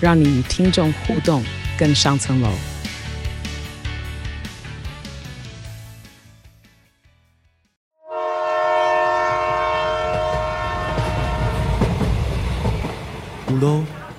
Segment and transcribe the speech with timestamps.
[0.00, 1.44] 让你与听众互动
[1.78, 2.50] 更上层楼。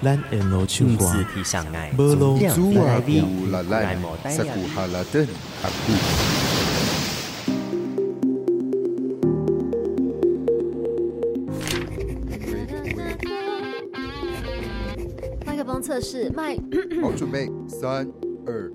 [0.01, 1.05] 咱沿路唱歌，
[1.97, 4.45] 无路阻碍你来莫呆呀。
[15.99, 16.55] 测试，麦。
[17.01, 18.09] 好，准备，三、
[18.45, 18.71] 二。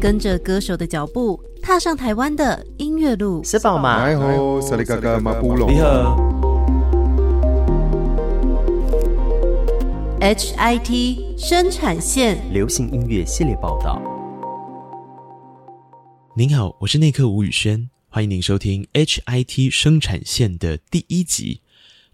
[0.00, 3.42] 跟着歌手的脚步，踏上台湾的音乐路。
[3.44, 4.08] 是宝吗？
[4.08, 5.72] 你好，萨利嘎嘎马布隆。
[5.72, 6.16] 你好。
[10.20, 14.02] HIT 生产线流行音乐系列报道。
[16.34, 21.60] 您好，我是内克吴宇轩，欢迎您收听 HIT 生产线的第一集。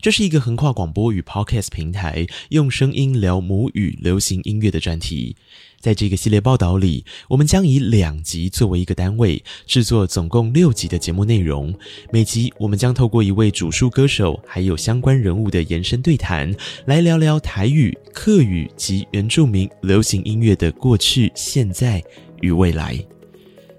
[0.02, 5.34] 这是一个横跨广播与 Podcast 平台，用声音聊母语流行音乐的专题。
[5.80, 11.74] 在这个系列报道里，我们将以两集作为一个单位，制作总共六集的节目内容。
[12.12, 22.04] 每集我们将透过一位主述歌手，还有相关人物的延伸对谈，来聊聊台语、客语及原住民流行音乐的过去、现在
[22.42, 22.94] 与未来。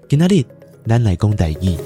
[0.08, 0.28] 今天
[0.88, 1.76] 咱来讲台语。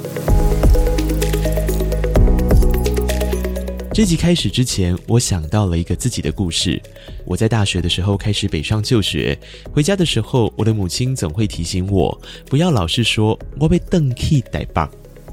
[3.95, 6.81] 这集开始之前，我想到了一个自己的故事。
[7.25, 9.39] 我在大学的时候开始北上就学，
[9.73, 14.87] 回家的时候，我的母亲总会提醒我，不要老是说“我被邓去台北”。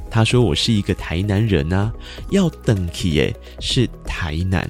[0.10, 1.92] 她说我是一个台南人啊，
[2.32, 4.70] 要邓去耶，是台南。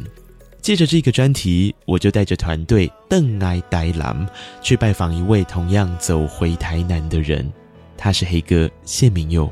[0.59, 4.27] 借着这个专题，我就带着团队邓来台南
[4.61, 7.49] 去拜访一位同样走回台南的人，
[7.97, 9.51] 他是黑哥谢明佑。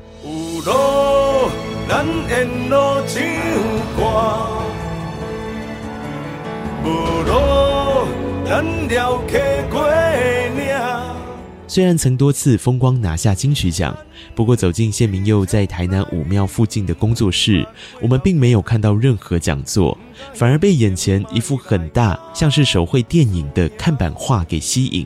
[11.67, 13.93] 虽然曾多次风光拿下金曲奖，
[14.33, 17.67] 不过走进谢明佑在台南武庙附近的工作室，
[17.99, 19.97] 我们并没有看到任何讲座，
[20.33, 25.05] 反而被眼前一幅很大，像是手绘电影的看板画给吸引。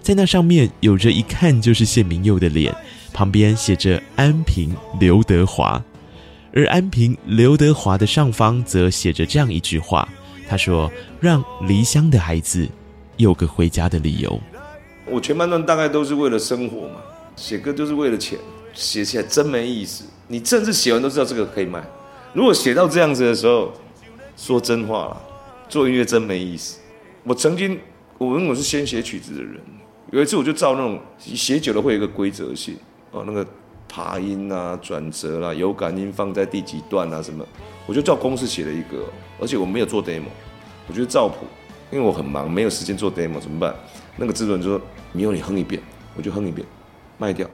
[0.00, 2.74] 在那上面有着一看就是谢明佑的脸，
[3.12, 5.82] 旁边写着安平刘德华。
[6.54, 10.08] 而安平刘德华的上方则写着这样一句话
[10.48, 10.90] ：“他说，
[11.20, 12.66] 让离乡的孩子
[13.16, 14.40] 有个回家的理由。”
[15.06, 16.96] 我全班段大概都是为了生活嘛，
[17.36, 18.38] 写歌就是为了钱，
[18.72, 20.04] 写起来真没意思。
[20.26, 21.82] 你甚至写完都知道这个可以卖。
[22.32, 23.72] 如果写到这样子的时候，
[24.36, 25.22] 说真话了，
[25.68, 26.78] 做音乐真没意思。
[27.24, 27.78] 我曾经，
[28.18, 29.60] 我因为我是先写曲子的人，
[30.10, 32.76] 有一次我就照那种写久了会有一个规则性
[33.12, 33.46] 哦，那个。
[33.90, 37.22] 爬音啊，转折啦、有感音放在第几段啊？
[37.22, 37.42] 什么？
[37.86, 39.02] 我就照公式写了一个，
[39.40, 40.28] 而且我没有做 demo，
[40.86, 41.46] 我觉得照谱，
[41.90, 43.74] 因为我很忙，没有时间做 demo，怎么办？
[44.18, 44.80] 那个制作人就说
[45.12, 45.82] ：“你用你哼一遍，
[46.14, 46.66] 我就哼一遍，
[47.16, 47.48] 卖掉。”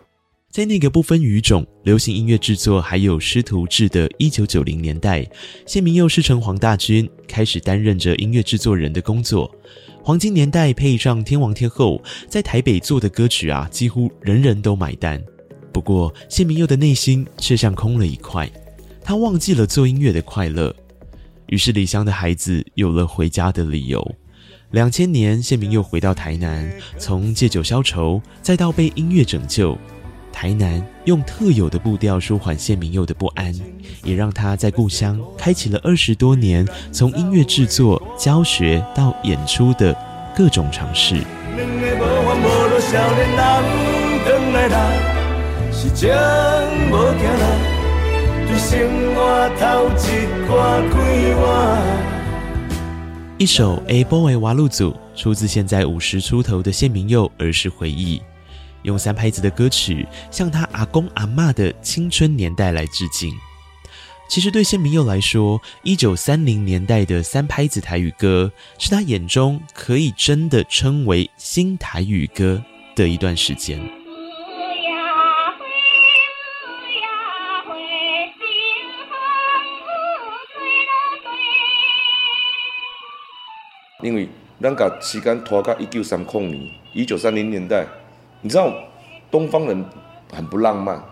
[0.54, 5.28] 在那个不分语种、流行音乐制作还有师徒制的一九九零年代，
[5.66, 9.53] 谢明佑师承黄大军，开始担任着音乐制作人的工作。
[10.00, 15.20] 黄金年代配上天王天后，在台北做的歌曲啊，几乎人人都买单。
[15.72, 18.48] 不过，谢明佑的内心却像空了一块，
[19.03, 20.72] 他忘记了做音乐的快乐，
[21.48, 24.09] 于是李湘的孩子有了回家的理由。
[24.70, 29.76] 两千年，谢铭祐回到台南，从借酒消愁，再到被音乐拯救，
[30.34, 33.55] 台南用特有的步调舒缓谢明佑的不安，
[34.03, 39.97] 也让他在故乡开启了二十多年从音乐制作、教学到演出的
[40.37, 41.23] 各种尝试。
[53.38, 58.20] 一首《A Boy 瓦路祖》出自现在五十出头的谢铭祐儿时回忆，
[58.84, 63.34] 用三拍子的歌曲向他阿公阿妈的青春年代来致敬。
[64.26, 72.62] 其实对谢明佑来说，一九三零年代的三拍子台语歌是他眼中可以真的称为新台语歌
[72.96, 73.78] 的一段时间。
[84.02, 84.28] 因为
[84.60, 87.86] 咱把时间拖到一九三零年，一九三零年代
[88.44, 88.70] 你知道
[89.31, 89.82] 东方人
[90.31, 91.02] 很不浪漫，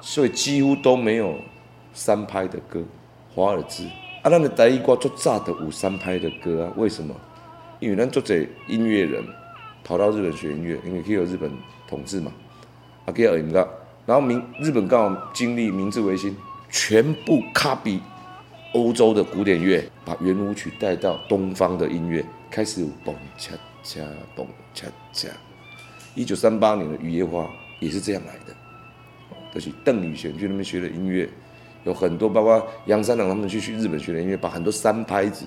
[0.00, 1.34] 所以几乎都没有
[1.92, 2.80] 三拍的歌。
[3.34, 3.84] 华尔兹
[4.22, 6.72] 啊，咱的台语歌做早的有三拍的歌啊？
[6.76, 7.12] 为什么？
[7.80, 8.36] 因为咱做者
[8.68, 9.20] 音乐人
[9.82, 11.50] 跑到日本学音乐，因为可以有日本
[11.88, 12.30] 统治嘛，
[13.04, 13.68] 啊，可以有音乐。
[14.06, 16.36] 然后明日本刚好经历明治维新，
[16.70, 17.98] 全部 copy
[18.74, 24.02] 欧洲的古典乐，把圆舞曲带到东方的音乐，开始蹦恰恰
[24.36, 25.30] 蹦恰恰。
[26.14, 27.42] 一九三八年的《雨夜花》
[27.78, 28.54] 也是这样来的，
[29.54, 31.28] 就是邓雨贤去那边学的音乐，
[31.84, 35.46] 有很多包括杨三郎他们去去日本学的音乐，把很多三拍子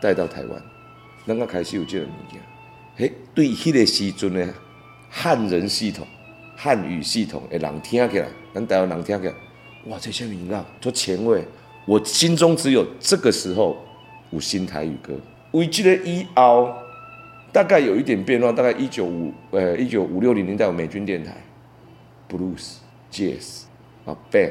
[0.00, 0.62] 带到台湾，
[1.24, 2.40] 那个开始有这个物件。
[2.96, 4.54] 嘿，对迄个时阵呢，
[5.08, 6.06] 汉人系统。
[6.56, 9.34] 汉语系统诶，人听起来，咱台湾人听起来，
[9.86, 11.44] 哇，这些名啊多前卫！
[11.84, 13.76] 我心中只有这个时候
[14.30, 15.12] 有新台语歌。
[15.50, 16.72] 我记得以后
[17.54, 21.36] 大概有一点变化，大概一九五呃一九五六零年代有美军电台
[22.28, 22.78] ，blues、
[23.12, 23.62] jazz
[24.04, 24.50] 啊，band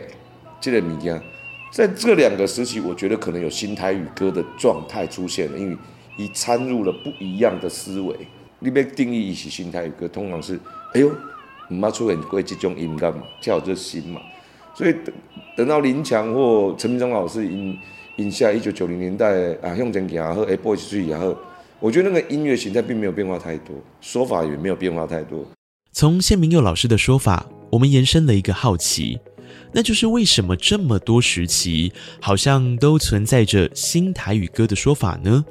[0.62, 1.22] 这个物件，
[1.70, 5.78] 在这两个时期，我觉得可能有新台语歌的状态出现了，因为
[6.16, 8.16] 已掺入了不一样的思维。
[8.60, 10.58] 你被定义一起新台语歌，通常是
[10.94, 11.12] 哎呦。
[11.70, 14.22] 唔捌出很贵这种音乐嘛，叫做新嘛，
[14.76, 15.14] 所以等
[15.56, 17.80] 等到林强或陈明忠老师引
[18.18, 21.34] 引下一九九零年代啊，向前行和 A Boys 去也好，
[21.84, 25.46] 我觉得那个音乐形态并没有变化太多，说法也没有变化太多。
[25.92, 29.20] 从谢明佑老师的说法，我们延伸了一个好奇，
[29.74, 31.92] 那就是为什么这么多时期
[32.22, 35.44] 好像都存在着新台语歌的说法呢？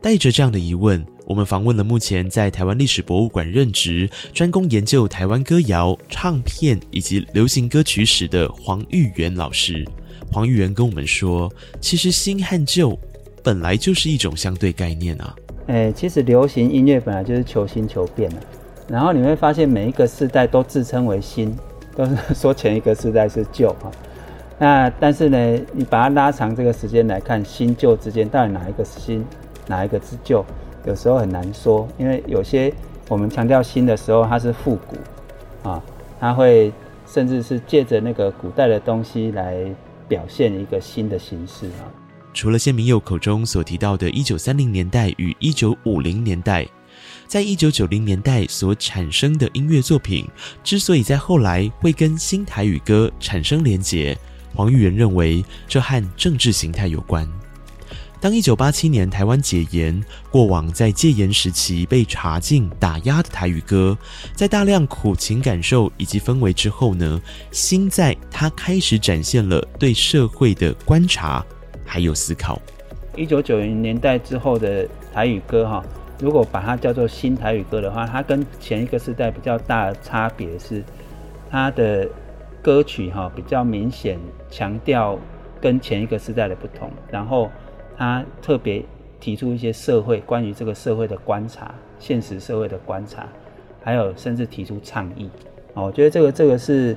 [0.00, 1.04] 带着这样的疑问。
[1.26, 9.86] 我们访问了目前在台湾历史博物馆任职、专攻研究台湾歌谣、唱片以及流行歌曲史的黄玉元老师。
[10.32, 11.52] 黄玉元跟我们说，
[11.82, 12.98] 其实新和旧
[13.44, 15.36] 本来就是一种相对概念啊。
[15.66, 18.36] 诶，其实流行音乐本来就是求新求变的，
[18.88, 21.54] 然后你会发现每一个世代都自称为新，
[21.94, 23.92] 都是说前一个世代是旧啊。
[24.58, 29.22] 那但是呢，你把它拉长这个时间来看，新旧之间到底哪一个是新，
[29.66, 30.42] 哪一个是旧？
[30.86, 32.72] 有时候很难说，因为有些
[33.08, 35.82] 我们强调新的时候，它是复古啊，
[36.18, 36.72] 它会
[37.06, 39.56] 甚至是借着那个古代的东西来
[40.08, 41.84] 表现一个新的形式啊。
[42.34, 46.66] 除了谢明佑口中所提到的1930年代与1950年代，
[47.28, 50.28] 在1990年代所产生的音乐作品，
[50.64, 54.18] 之所以在后来会跟新台语歌产生连结，
[54.52, 57.26] 黄玉元认为这和政治形态有关。
[58.20, 63.96] 当一九八七年台湾解严，过往在戒严时期被查禁打压的台语歌，
[64.34, 67.20] 在大量苦情感受以及氛围之后呢，
[67.52, 71.44] 新在他开始展现了对社会的观察
[71.84, 72.60] 还有思考。
[73.16, 75.84] 一九九零年代之后的台语歌哈，
[76.18, 80.82] 如果把它叫做新台语歌的话，它跟前一个时代比较大的差别是，
[81.50, 82.08] 它的
[82.62, 84.18] 歌曲哈比较明显
[84.50, 85.18] 强调
[85.60, 87.50] 跟前一个时代的不同，然后。
[87.96, 88.84] 他特别
[89.20, 93.24] 提出一些社会关于这个社会的观察，现实社会的观察，
[93.84, 95.30] 还有甚至提出倡议。
[95.74, 96.96] 哦，我觉得这个这个是，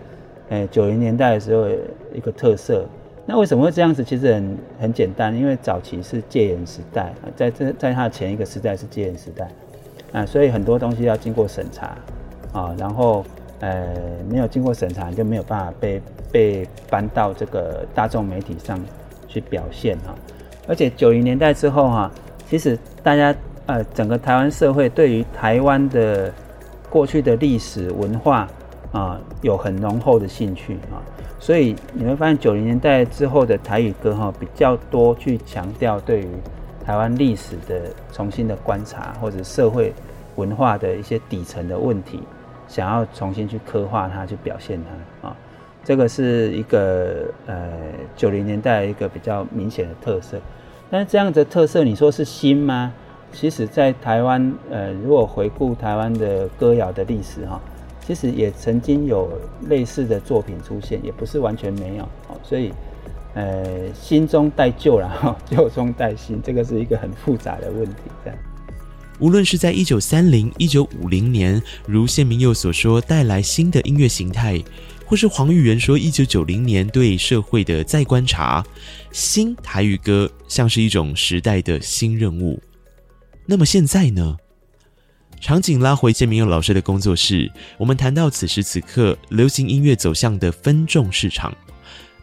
[0.50, 1.70] 诶九零年代的时候
[2.16, 2.84] 一个特色。
[3.30, 4.02] 那为什么会这样子？
[4.02, 9.50] 其实很很简单，因为早期是戒严时代，在这在他前一个时代是戒严时代，
[10.14, 11.98] 啊，所以很多东西要经过审查，
[12.54, 13.26] 啊，然后
[13.60, 13.86] 呃
[14.30, 18.80] 没有经过审查就没有办法被被搬到这个大众媒体上
[19.28, 20.16] 去表现啊。
[20.66, 22.10] 而且九零年代之后哈，
[22.50, 26.32] 其实大家呃整个台湾社会对于台湾的
[26.90, 28.48] 过去的历史文化
[28.94, 31.04] 啊有很浓厚的兴趣啊，
[31.40, 36.28] 所以你会发现九零年代之后的台语歌哈比较多去强调对于
[36.86, 39.94] 台湾历史的重新的观察或者社会
[40.36, 42.22] 文化的一些底层的问题，
[42.68, 44.80] 想要重新去刻画它去表现
[45.22, 45.36] 它啊，
[45.84, 47.72] 这个是一个呃
[48.16, 50.38] 九零年代一个比较明显的特色。
[50.90, 52.94] 但是这样的特色，你说是新吗？
[53.34, 57.60] 其实，在台湾，呃，如果回顾台湾的歌谣的历史，哈，
[58.08, 59.30] 其实也曾经有
[59.68, 62.08] 类似的作品出现，也不是完全没有。
[62.42, 62.72] 所以，
[63.34, 68.02] 呃，新中带旧，然 后旧中带新，这个是一个很复杂的问题。
[68.24, 68.40] 这样，
[69.20, 74.64] 无论是在一九三零、一九五零年，如谢明佑所说，带来新的音乐形态。
[75.06, 78.62] 或是黄玉元说，一九九零年对社会的再观察，
[79.12, 82.62] 新台语歌像是一种时代的新任务。
[83.46, 84.36] 那么现在呢？
[85.40, 91.56] 场景拉回建明佑老师的工作室，我们谈到此时此刻流行音乐走向的分众市场。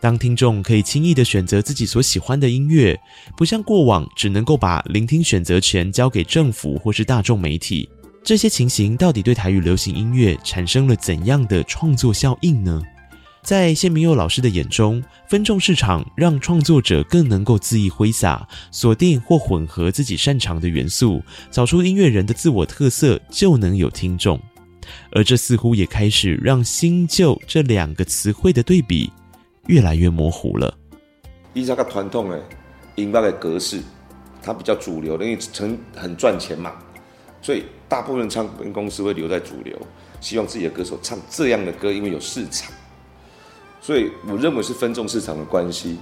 [0.00, 2.98] 当听众可以轻易的选择自己所喜欢的音乐，
[3.36, 7.88] 不像过往只能够把聆听选择权交给政府或是大众媒体，
[8.22, 12.82] 这些情形到底对台语流行音乐产生了怎样的创作效应呢？
[13.44, 24.40] 在谢明佑老师的眼中，分众市场让创作者更能够恣意挥洒，锁定或混合自己擅长的元素，找出音乐人的自我特色，就能有听众。
[25.12, 29.12] 而这似乎也开始让新旧这两个词汇的对比
[29.66, 30.74] 越来越模糊了。
[31.52, 32.42] 以前个传统的
[32.94, 33.78] 音乐的格式，
[34.42, 36.72] 它比较主流，因为成很赚钱嘛，
[37.42, 39.78] 所以大部分唱片公司会留在主流，
[40.18, 42.72] 希望自己的歌手唱这样的歌，因为有市场。
[43.84, 45.98] 所以我认为是分众市场的关系。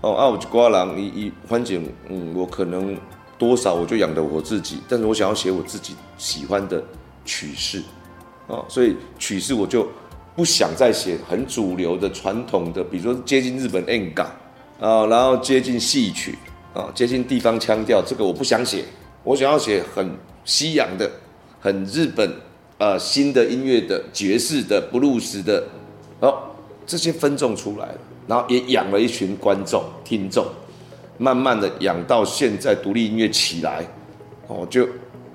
[0.00, 2.96] 哦，啊，我瓜郎，一一环境，嗯，我可能
[3.36, 6.82] 多少我就养得我自己，但是我想要写我自己喜欢的
[7.26, 7.82] 曲式，
[8.46, 9.86] 哦，所以曲式我就
[10.34, 14.22] 不想再写很主流的传统的，比如说接近日本演歌
[14.80, 16.38] 啊，然后接近戏曲
[16.72, 18.84] 啊，接近地方腔调，这个我不想写，
[19.22, 20.10] 我想要写很
[20.46, 21.10] 西洋的、
[21.60, 22.32] 很日本
[22.78, 25.62] 呃新的音乐的爵士的、布鲁斯的，
[26.20, 26.44] 哦。
[26.88, 30.46] 这些分众出来了，然后也养了一群观众、听众，
[31.18, 33.84] 慢慢的养到现在独立音乐起来，
[34.46, 34.88] 哦，就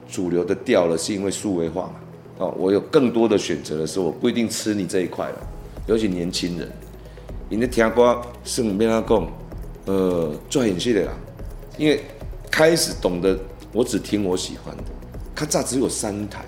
[0.09, 1.93] 主流的掉了，是因为数位化嘛，
[2.39, 5.47] 哦，我有更多的选择的时候，我不一定吃你这一块了，
[5.85, 6.67] 尤其年轻人，
[7.47, 9.27] 你的听歌是唔变他讲，
[9.85, 11.11] 呃，做演戏的啦，
[11.77, 12.03] 因为
[12.49, 13.37] 开始懂得，
[13.71, 14.83] 我只听我喜欢的，
[15.35, 16.43] 咔嚓只有三台，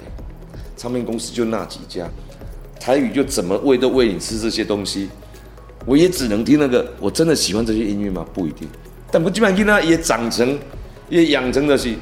[0.75, 2.09] 唱片公司就那几家。
[2.79, 5.09] 台语就怎么喂都喂你吃这些东西，
[5.85, 6.85] 我也只能听那个。
[6.99, 8.25] 我真的喜欢这些音乐吗？
[8.33, 8.67] 不一定。
[9.11, 10.57] 但我基本上听它也长成，
[11.09, 11.95] 也养成的是，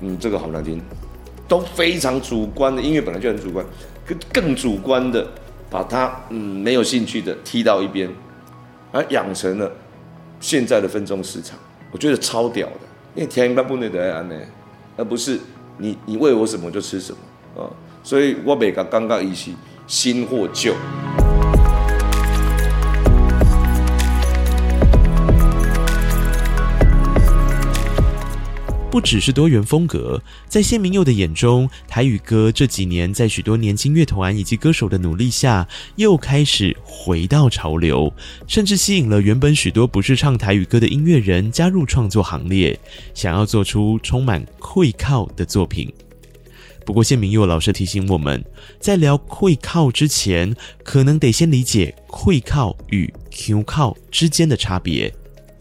[0.00, 0.80] 嗯，这个好难听，
[1.46, 3.64] 都非常主观的音乐本来就很主观，
[4.06, 5.26] 更更主观的
[5.68, 8.08] 把它嗯没有兴趣的踢到一边，
[8.90, 9.70] 而养成了
[10.40, 11.58] 现在的分众市场。
[11.92, 12.80] 我觉得超屌的，
[13.14, 14.34] 因为天一般不能得安呢，
[14.96, 15.38] 而不是
[15.76, 17.70] 你你喂我什么就吃什么啊。
[18.02, 19.54] 所以我每个刚刚一起。
[19.90, 20.72] 新或旧，
[28.88, 35.66] 不只是多元风格，在谢明佑的眼中，台语歌这几年在许多年轻乐团以及歌手的努力下，
[35.96, 38.14] 又开始回到潮流，
[38.46, 42.78] 甚至吸引了原本许多不是唱台语歌的音乐人加入创作行列，
[43.12, 45.92] 想要做出充满会靠的作品。
[46.84, 48.44] 不过，谢铭祐老师提醒我们，
[48.80, 55.14] 在聊气口之前，可能得先理解气口与 Q 靠之间的差别，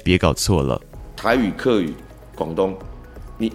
[0.04, 0.82] 别搞错了。
[1.16, 1.94] 台语、客语、
[2.36, 2.76] 广东，
[3.38, 3.52] 你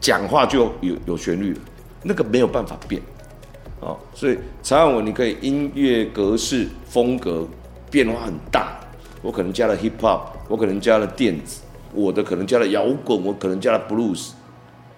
[0.00, 1.56] 讲话就有有旋律，
[2.02, 3.00] 那个没有办法变
[3.80, 3.94] 啊。
[4.14, 7.46] 所以，潮语文你可以音乐格式风格
[7.88, 8.80] 变化很大，
[9.20, 11.60] 我可能加了 hip hop，我可能加了电子，
[11.94, 14.30] 我的可能加了摇滚，我可能加了 blues，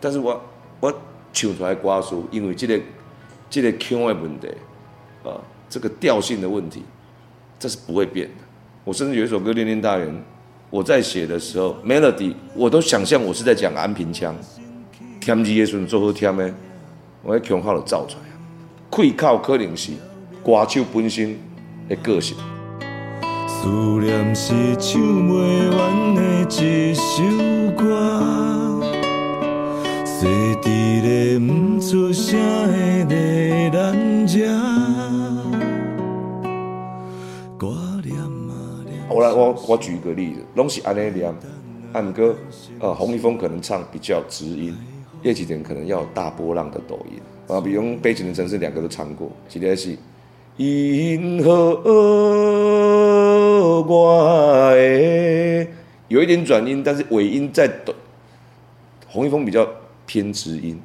[0.01, 0.41] 但是我
[0.81, 0.95] 我。
[1.35, 2.81] 唱出来歌词，因为这个
[3.51, 4.49] 这个腔的问题
[5.23, 5.37] 啊，
[5.69, 6.83] 这个调性的问题，
[7.59, 8.45] 这是不会变的。
[8.85, 10.09] 我甚至有一首歌《恋恋大人》，
[10.71, 14.35] 我在写的时候，melody 我都想象我是在讲安平腔，
[15.21, 16.55] 添字的时候做好添的，
[17.23, 18.25] 我的腔口就造出来。
[18.91, 19.93] 气口可能是
[20.45, 21.37] 歌手本身
[21.89, 22.37] 的个性。
[23.47, 23.69] 思
[24.01, 26.23] 念是唱不完的
[26.63, 27.23] 一首
[27.77, 28.74] 歌。
[39.11, 41.31] 我来，我我举一个例子，拢是安尼念，
[41.93, 42.35] 按歌，
[42.81, 44.75] 呃，洪一峰可能唱比较直音，
[45.23, 47.21] 叶启田可能要有大波浪的抖音，
[47.55, 49.95] 啊，比如《悲情的城市》两个都唱过，一个是
[50.57, 51.81] 银河
[53.87, 55.67] 我的，
[56.09, 57.95] 有一点转音，但是尾音在抖，
[59.07, 59.69] 洪一峰比较。
[60.07, 60.81] 偏直音，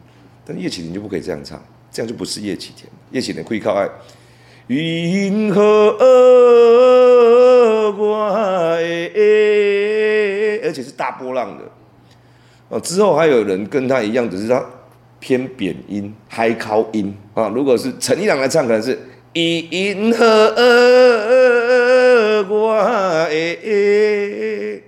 [0.46, 1.62] 但叶启田就不可以这样唱，
[1.92, 2.90] 这样就不是叶启田。
[3.12, 3.90] 叶启田可以靠爱，
[4.68, 5.62] 云和
[7.98, 8.34] 我
[10.64, 11.64] 而且是大波浪的。
[12.70, 14.64] 哦，之后还有人跟他一样，只是他
[15.20, 17.50] 偏扁音、嗨高音啊。
[17.50, 18.98] 如果是陈一郎来唱，可能是
[19.34, 20.54] 云和
[22.48, 22.76] 我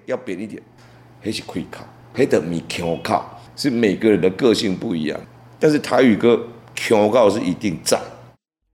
[0.06, 0.62] 要扁一点，
[1.22, 1.84] 还是可以靠，
[2.14, 3.41] 还得米强靠。
[3.62, 5.22] 是每个人的个性不一样，
[5.60, 8.02] 但是台语歌腔口是一定在。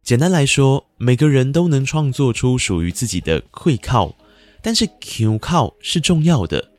[0.01, 4.15] 简单来说，每个人都能创作出属于自己的气口，
[4.61, 6.71] 但是腔口是重要的。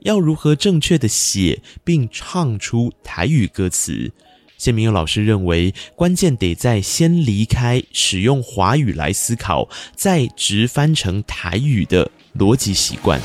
[0.00, 4.12] 要如何正确的写并唱出台语歌词，
[4.58, 13.18] 谢明佑老师认为，关键得在先离开使用华语来思考，再直翻成台语的逻辑习惯。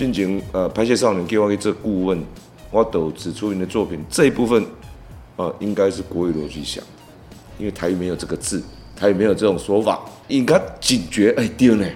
[0.00, 2.18] 进行呃拍谢少年给我一做顾问，
[2.70, 4.64] 我都指出你的作品这一部分，
[5.36, 6.82] 呃，应该是国语逻辑想，
[7.58, 8.62] 因为台语没有这个字。
[8.96, 11.86] 台语没有这种说法，应该警觉哎，对呢，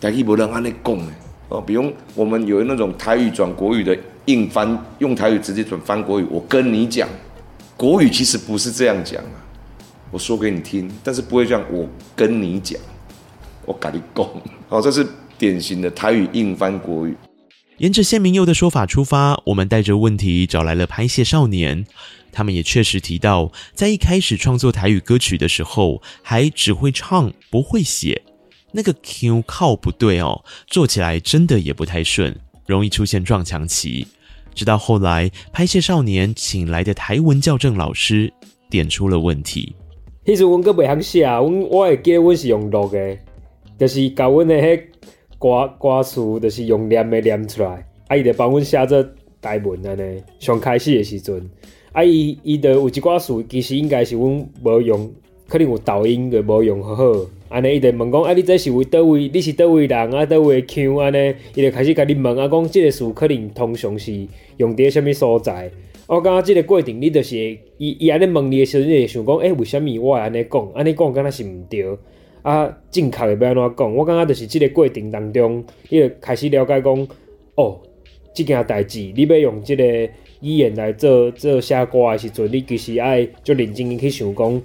[0.00, 1.12] 台语不能按那讲呢
[1.50, 1.60] 哦。
[1.60, 6.26] 比如我们有那种台语转国语的硬翻，用台语直接转翻国语。
[6.28, 7.08] 我跟你讲，
[7.76, 9.38] 国语其实不是这样讲啊。
[10.10, 11.62] 我说给你听，但是不会这样。
[11.70, 12.80] 我跟你讲，
[13.64, 14.26] 我跟你讲，
[14.68, 15.06] 哦，这是
[15.38, 17.16] 典型的台语硬翻国语。
[17.82, 21.84] 沿着谢明佑的说法出发，我们带着问题找来了拍谢少年。
[22.30, 28.22] 他们也确实提到，在一开始创作台语歌曲的时候，还只会唱不会写，
[28.70, 32.32] 那个 Q 靠不对哦，做起来真的也不太顺，
[32.66, 34.06] 容易出现撞墙期。
[34.54, 38.32] 直到后来，拍谢少年请来的台文校正老师
[38.70, 39.74] 点出了问题。
[40.24, 43.18] 其实我搁袂晓写，我我会记我是用录的，
[43.76, 44.84] 就是教我的迄
[45.42, 49.04] 歌歌词，就是用念的念出来，啊，伊就帮阮写做
[49.40, 50.22] 台文安尼。
[50.38, 51.50] 上开始的时阵。
[51.90, 55.10] 啊，伊伊的有一寡词，其实应该是阮无用，
[55.48, 57.04] 可能有抖音就无用好好。
[57.48, 59.28] 安尼伊就问讲，啊，你这是为叨位？
[59.34, 60.24] 你是叨位人啊？
[60.24, 61.34] 叨位腔安尼？
[61.56, 64.12] 伊就开始甲你问啊，讲即个词可能通常是
[64.58, 65.68] 用伫虾米所在？
[66.06, 67.36] 我感觉即个过程，你就是
[67.78, 70.70] 伊伊安尼问你诶时阵，你会想讲，诶、为虾米我会安尼讲？
[70.72, 71.84] 安尼讲敢若是毋对？
[72.42, 73.94] 啊，正确诶要安怎讲？
[73.94, 77.08] 我感觉就是即个过程当中，你就开始了解讲，
[77.54, 77.80] 哦，
[78.34, 80.12] 即件代志，你要用即、这个。
[80.42, 84.62] 语言来做做写歌的时阵，你其实爱就认真去想讲，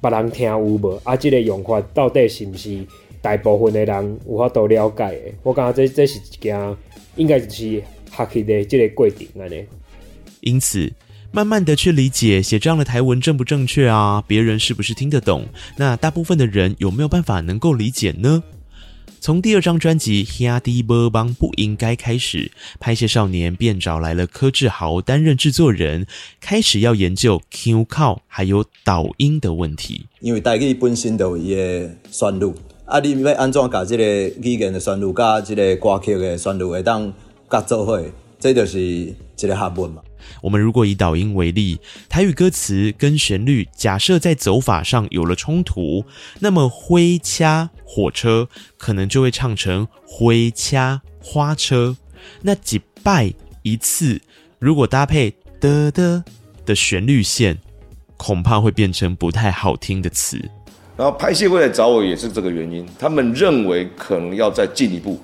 [0.00, 1.00] 别人听有无？
[1.02, 2.78] 啊，这个用法到底是不是
[3.20, 5.32] 大部分的人有法度了解的？
[5.42, 6.76] 我感觉这这是一件
[7.16, 7.82] 应该就是
[8.12, 9.64] 学习的这个过程安尼。
[10.40, 10.88] 因此，
[11.34, 14.22] 慢慢的去理解写这样的台文正不正确啊？
[14.26, 15.46] 别人是不是听得懂？
[15.78, 18.42] 那大部分的人有没有办法能够理解呢？
[19.18, 26.06] 从第二张专辑《Harder Bang 不应该》开始，拍谢少年便找来了柯志豪担任制作人，
[26.38, 30.06] 开始要研究 Q 靠还有导音的问题。
[30.20, 32.52] 因为台语本身都有伊个旋律，
[32.84, 34.04] 啊，你要安怎把这个
[34.42, 37.10] 语言的旋律加这个歌曲的旋律会当
[37.48, 38.02] 合做伙，
[38.38, 40.02] 这就是一个学问嘛。
[40.40, 46.04] 我们如果以导音为例，台语歌词跟旋律假设在走法上有了冲突，
[46.40, 51.96] 那么灰掐火车可能就会唱成灰掐花车。
[52.42, 53.32] 那几拜
[53.62, 54.20] 一次，
[54.58, 56.22] 如果搭配的的
[56.64, 57.58] 的旋律线，
[58.16, 60.40] 恐怕会变成不太好听的词。
[60.96, 65.18] 然后拍戏会来找我也是这个原因，他们认为可能要再进一步。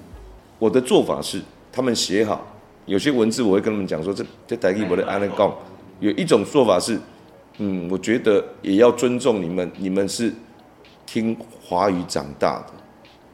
[0.58, 2.44] 我的做法是，他们写好。
[2.88, 5.54] 有些文字我会跟他们讲说，这这台语我的安尼讲。
[6.00, 6.98] 有一种说法是，
[7.58, 10.32] 嗯，我觉得也要尊重你们，你们是
[11.04, 12.66] 听华语长大的，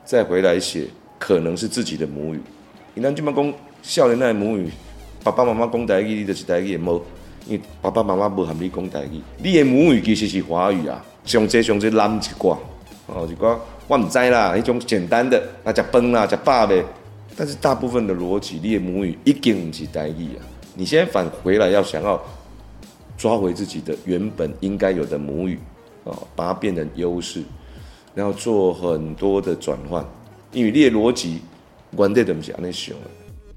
[0.04, 0.86] 再回来写
[1.18, 2.40] 可能是自己的母语。
[2.94, 4.70] 你那就嘛讲少年那母语，
[5.22, 7.02] 爸爸妈妈讲台语，你就是台语也无，
[7.46, 11.04] 因为爸爸妈妈无喊你讲台语，你的母语其实是华语啊。
[11.24, 12.58] 上这上这难一挂，
[13.06, 16.82] 哦，一挂我唔知啦，一种简单的，那食饭啦，食饱呗。
[17.36, 20.42] 但是大部分的逻辑，你的母语一定是台语啊！
[20.74, 22.22] 你现在返回来要想要
[23.16, 25.58] 抓回自己的原本应该有的母语
[26.04, 27.42] 啊，把它变成优势，
[28.14, 30.04] 然后做很多的转换，
[30.52, 31.40] 因为你的逻辑
[31.92, 33.10] 完全都不是那想的。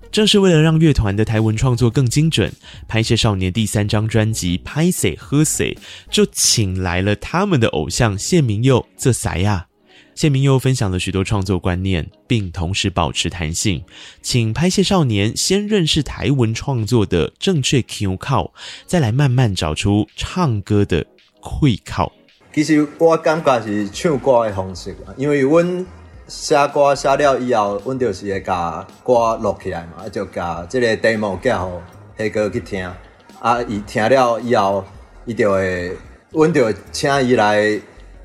[0.09, 2.51] 正是为了让乐团的台文创作更精准，
[2.87, 5.75] 拍谢少年第三张专辑《拍谁喝谁》
[6.09, 9.67] 就请来了他们的偶像谢明佑这谁呀？
[10.17, 13.83] 谢明又分享了许多创作观念，并同时保持弹性，
[14.19, 18.51] 请拍戏少年先认识台文创作的正确 Q 靠，
[18.87, 21.05] 再来慢慢找出唱歌的
[21.39, 22.11] 会靠。
[22.51, 25.85] 其实我感觉是唱歌的方式，因为阮
[26.27, 31.79] 写歌写了以后，阮就是会把歌录起来嘛，就把这个 demo 寄好
[32.15, 32.91] 黑哥去听，
[33.39, 34.83] 啊，伊听了以后，
[35.27, 35.95] 伊就会，
[36.31, 37.79] 阮就请伊来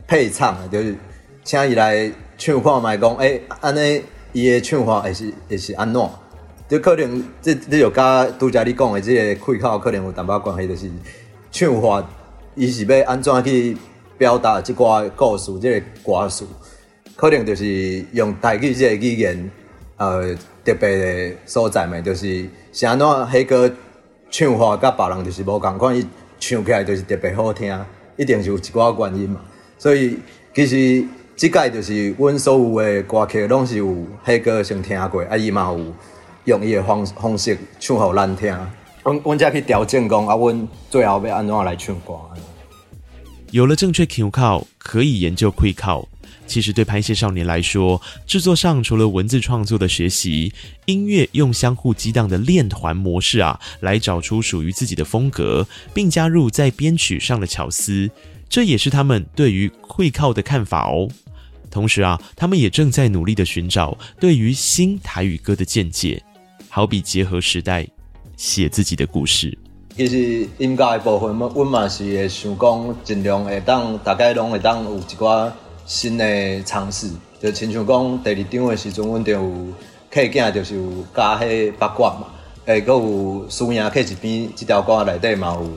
[0.06, 0.96] 配唱，就是。
[1.44, 4.02] 请伊来唱看卖讲，诶，安尼
[4.32, 6.08] 伊的唱法会是会是安怎？
[6.68, 10.90] 就可能这这就甲拄则你讲的这个开口可能有淡薄关系，就是
[11.50, 12.08] 唱法，
[12.54, 13.76] 伊是要安怎去
[14.16, 16.46] 表达即个故事，即个歌词，
[17.16, 19.50] 可能就是用台语即个语言，
[19.96, 23.70] 呃，特别的所在嘛，就是是安怎迄个
[24.30, 26.06] 唱法甲别人就是无共款，伊
[26.38, 27.84] 唱起来就是特别好听，
[28.16, 29.40] 一定是有一寡原因嘛。
[29.76, 30.16] 所以
[30.54, 31.04] 其实。
[31.34, 33.86] 即届就是阮所有的歌曲拢是有
[34.24, 35.92] 迄个先听过，啊伊嘛有
[36.44, 38.48] 用伊的方方式唱互咱听，
[39.02, 42.14] 阮阮才去调整讲啊，阮最后要安怎来唱歌。
[43.50, 46.08] 有了正确口靠，可以研究会靠。
[46.46, 50.52] 其实对拍戏少年来说，制作上除了文字创作的学习，
[50.86, 58.10] 音乐用相互激荡的练团模式啊，来找出属于自己的风格，并加入在编曲上的巧思，
[58.52, 61.08] 这也是他们对于会靠的看法哦。
[61.70, 66.22] 同时啊，他们也正在努力的寻找对于新台语歌的见解，
[66.68, 67.88] 好比结合时代，
[68.36, 69.56] 写自己的故事。
[69.96, 75.50] 其实音乐的部分，我嘛是会想讲，尽量会当大概拢会当有一寡。
[75.86, 77.10] 新的尝试，
[77.40, 79.66] 就亲像讲第二张的时阵，阮就有
[80.10, 82.26] 客件，就是有加迄八卦嘛，
[82.66, 85.70] 诶，搁有输赢客一边，这条歌内底嘛有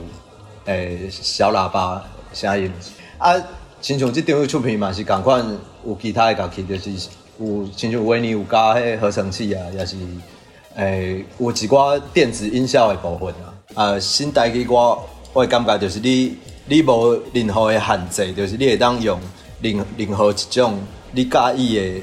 [0.66, 2.04] 诶小喇叭
[2.36, 2.70] 声音。
[3.18, 3.34] 啊，
[3.80, 5.42] 亲像即张的出片嘛是共款，
[5.86, 7.08] 有其他的乐器，就是
[7.40, 9.96] 有亲像维尼有加迄合成器啊，也是
[10.74, 13.54] 诶有一寡电子音效的部分啊。
[13.74, 14.98] 啊，新台语歌，
[15.32, 19.18] 我感觉就是你你无任何的限制，就是你会当用。
[19.62, 20.78] 任任何一种
[21.12, 22.02] 你介意的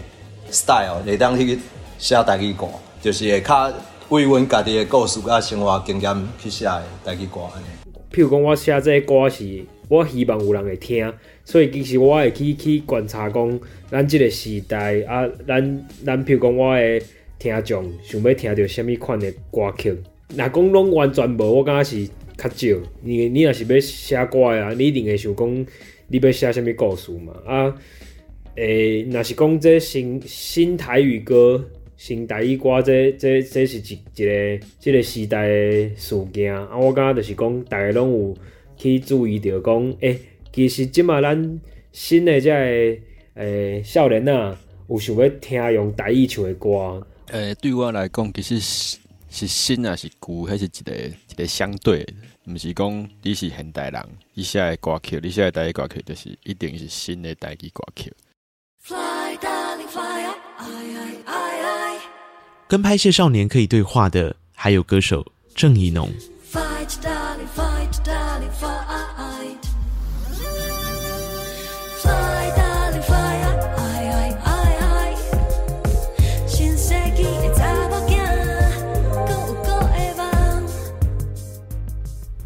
[0.50, 1.60] style，会当去
[2.00, 2.66] 写台语歌，
[3.00, 3.72] 就是会较
[4.10, 7.68] 为阮家己的故事甲生活经验去写的台语歌安尼。
[8.12, 11.12] 譬如讲，我写这个歌是，我希望有人会听，
[11.44, 17.02] 所以其实我会去去观察讲，咱这个时代啊，咱咱譬如讲，我会
[17.38, 19.96] 听众想要听到什么款的歌曲。
[20.36, 22.82] 若讲拢完全无，我感觉是较少。
[23.02, 25.66] 你你若是要写歌啊，你一定会想讲。
[26.10, 27.34] 你要写什么故事嘛？
[27.44, 27.76] 啊，
[28.56, 31.64] 诶、欸，若是讲这新新台语歌、
[31.98, 36.70] 新台语歌这，这这是一一个这个时代的事件啊。
[36.78, 38.38] 我感觉就是讲，大家拢有
[38.78, 40.20] 去注意到讲，诶、欸，
[40.52, 43.02] 其实即马咱新的这个诶、
[43.36, 44.58] 欸、少年啊，
[44.90, 47.06] 有想要听用台语唱的歌。
[47.28, 48.98] 诶、欸，对我来讲，其实是
[49.30, 52.14] 是新啊，是旧，还是一个一个相对的。
[52.46, 58.14] 毋是讲你是现代人，你写的歌曲，你写的台语歌曲，就是一定是新的台语歌曲。
[62.68, 66.10] 跟拍摄少年可以对话的，还有歌手郑宜农。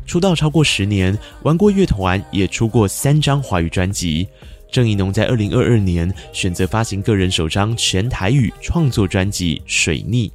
[0.08, 4.26] 出道超过十年，玩过乐团，也出过三张华语专辑。
[4.72, 10.30] 郑宜农在二零二二年选择发行个人首张全台语创作专辑《水逆》。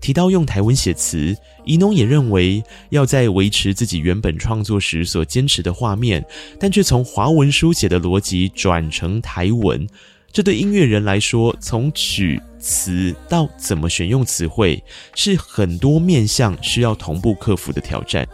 [0.00, 6.24] 提到用台文写词，宜农也认为要在维持自己原本创作时所坚持的画面，
[6.58, 9.86] 但却从华文书写的逻辑转成台文。
[10.32, 14.82] 这对音乐人来说，从曲词到怎么选用词汇，
[15.14, 18.26] 是很多面向需要同步克服的挑战。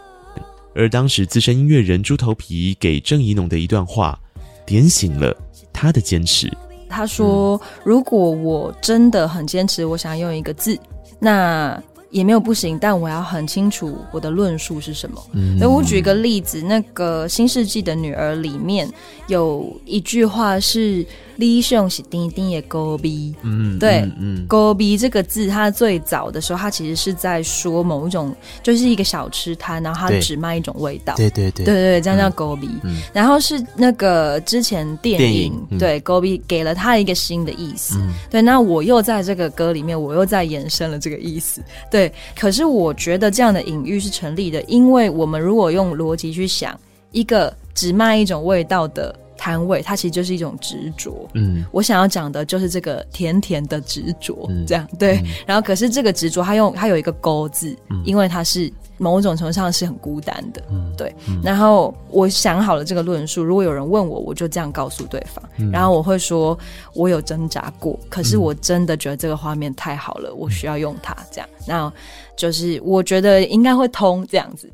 [0.75, 4.19] 而当时资深音乐人猪头皮给郑怡农的一段话，
[4.65, 5.37] 点醒了
[5.73, 6.51] 他的坚持。
[6.89, 10.79] 他说：“如果我真的很坚持，我想用一个字，
[11.19, 11.81] 那
[12.11, 15.23] 也没有不行，但我要很清楚我的论述是什么。
[15.33, 18.89] 嗯”那我举一个例子，那个《新世纪的女儿》里面
[19.29, 21.07] 有一句话是。
[21.41, 32.69] 李雄是丁丁的高逼，嗯，对，嗯，高逼这个字，它最早的时候，它其实是在说某一种，就是一个小吃摊，然后它只卖一种味道，对对对，对对对，这样叫高逼。
[32.83, 42.13] 嗯，然后是那个之前电影，对高逼给了他一个新的意思，嗯，对，那我又在这个歌里面，我又在延伸了这个意思，对。
[42.39, 46.79] 可是我觉得这样的隐喻是成立的，因为我们如果用逻辑去想，
[47.13, 49.15] 一个只卖一种味道的。
[49.41, 51.27] 摊位，它其实就是一种执着。
[51.33, 55.17] 嗯，我想要讲的就是这个甜甜的执着，嗯、这样对。
[55.25, 60.63] 嗯、然后，可是这个执着，它用它有一个勾字，嗯、因为它是某种程度上是很孤单的。
[60.71, 61.15] 嗯，对。
[61.27, 65.43] 嗯、然后我想好了这个论述，如果有人问我，我就这样告诉对方。
[65.57, 66.59] 嗯、然后我会说，
[66.93, 71.17] 我有挣扎过，可是我真的觉得这个画面太好了，嗯、我需要用它。
[71.31, 71.91] 这样，那
[72.37, 74.71] 就是我觉得应该会通这样子。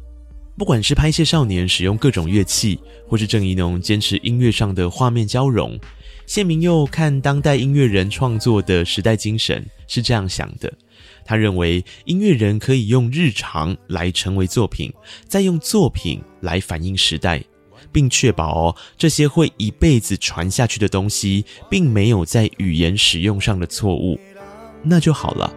[0.59, 4.89] 不管是拍谢少年使用各种乐器，或是郑宜农坚持音乐上的。
[4.89, 5.79] 画面交融，
[6.27, 10.73] 谢明佑看当代音乐人创作的时代精神是这样想的：
[11.27, 14.91] 他认为音乐人可以用日常来成为作品，
[15.29, 17.45] 再用作品来反映时代，
[17.93, 24.19] 并确保哦这些会一辈子传下去的东西，并没有在语言使用上的错误，
[24.83, 25.53] 那就好了。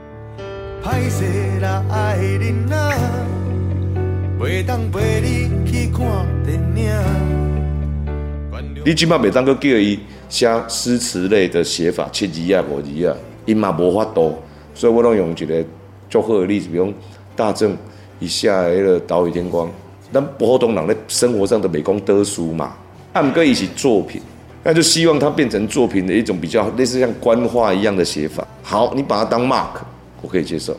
[8.86, 9.99] 你起码每当阁叫伊
[10.30, 13.13] 写诗词类的写法，七字啊、五字啊，
[13.45, 14.38] 伊嘛无法度，
[14.73, 15.62] 所以我拢用一个
[16.10, 16.93] 足好的例子，比如
[17.36, 17.75] 大正
[18.19, 19.69] 一下迄个岛屿天光，
[20.13, 22.73] 咱普通人咧生活上的美工得书嘛，
[23.12, 24.21] 啊毋过伊是作品，
[24.63, 28.47] 那就希望它变成作品的一种比较类似像官话一样的写法。
[28.63, 29.82] 好，你把它当 mark，
[30.21, 30.73] 我可以接受。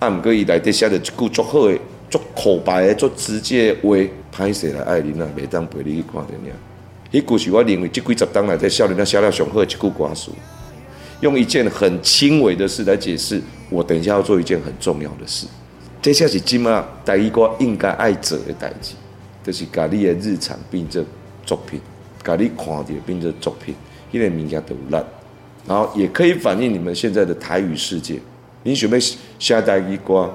[0.00, 1.78] 啊毋过伊内底写的一句足好的、
[2.10, 3.96] 足口白的、足直接的话，
[4.32, 6.52] 歹势来爱恁啊，袂当陪你去看电影。
[7.12, 10.30] 迄句是我认为这几十当来在少年仔写了上好的一句歌词，
[11.20, 13.40] 用一件很轻微的事来解释
[13.70, 15.46] 我等一下要做一件很重要的事。
[16.02, 18.94] 这才是今麦台语歌应该爱做的代志，
[19.44, 21.04] 就是把你的日常变成
[21.44, 21.80] 作品，
[22.22, 23.74] 把你看到变成作品，
[24.12, 25.04] 因为物件都有力，
[25.66, 28.20] 然后也可以反映你们现在的台语世界。
[28.62, 28.98] 你想要
[29.38, 30.32] 写台语歌，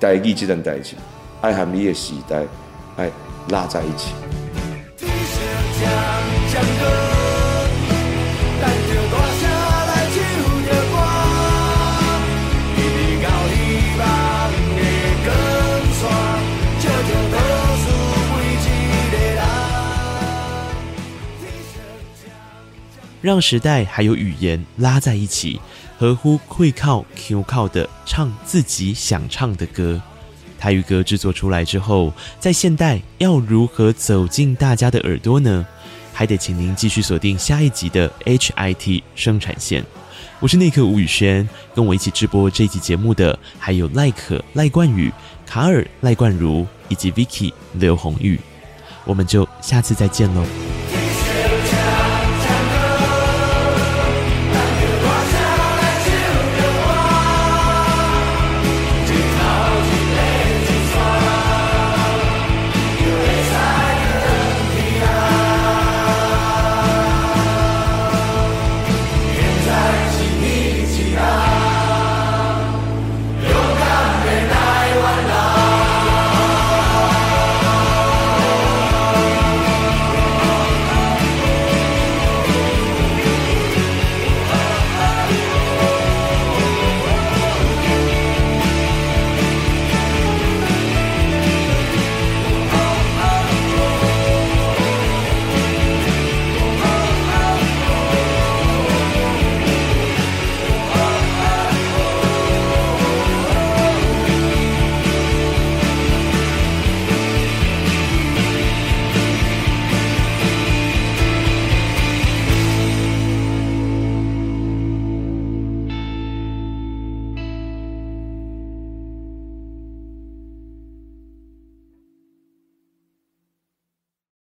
[0.00, 0.94] 台语这件代志，
[1.42, 2.44] 爱和你的时代
[2.96, 3.10] 爱
[3.48, 4.12] 拉在一起。
[23.20, 25.60] 让时代还有语言拉在一起，
[25.96, 30.00] 合乎会靠 Q 靠的唱自己想唱的歌。
[30.62, 35.66] 台语歌制作出来之后，在现代要如何走进大家的耳朵呢？
[36.12, 39.84] 还得请您继续锁定下一集的 HIT 生产线。
[40.38, 45.12] 我是内克吴宇轩，跟我一起直播这集节目的还有赖可赖冠宇、
[45.44, 48.38] 卡尔赖冠如以及 Vicky 刘红玉。
[49.04, 50.91] 我们就下次再见喽。